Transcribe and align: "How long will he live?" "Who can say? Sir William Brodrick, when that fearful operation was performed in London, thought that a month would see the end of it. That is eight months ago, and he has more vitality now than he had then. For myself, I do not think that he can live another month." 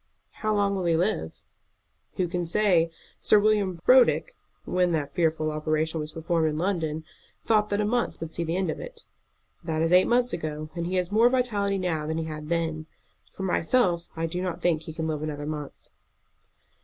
"How 0.41 0.55
long 0.55 0.75
will 0.75 0.85
he 0.85 0.95
live?" 0.95 1.43
"Who 2.15 2.27
can 2.27 2.47
say? 2.47 2.89
Sir 3.19 3.37
William 3.37 3.79
Brodrick, 3.85 4.35
when 4.65 4.93
that 4.93 5.13
fearful 5.13 5.51
operation 5.51 5.99
was 5.99 6.11
performed 6.13 6.49
in 6.49 6.57
London, 6.57 7.03
thought 7.45 7.69
that 7.69 7.79
a 7.79 7.85
month 7.85 8.19
would 8.19 8.33
see 8.33 8.43
the 8.43 8.57
end 8.57 8.71
of 8.71 8.79
it. 8.79 9.05
That 9.63 9.83
is 9.83 9.93
eight 9.93 10.07
months 10.07 10.33
ago, 10.33 10.71
and 10.73 10.87
he 10.87 10.95
has 10.95 11.11
more 11.11 11.29
vitality 11.29 11.77
now 11.77 12.07
than 12.07 12.17
he 12.17 12.25
had 12.25 12.49
then. 12.49 12.87
For 13.31 13.43
myself, 13.43 14.09
I 14.15 14.25
do 14.25 14.41
not 14.41 14.59
think 14.59 14.79
that 14.81 14.85
he 14.85 14.93
can 14.93 15.07
live 15.07 15.21
another 15.21 15.45
month." 15.45 15.87